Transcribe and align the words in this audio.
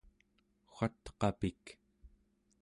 watpik 0.75 1.63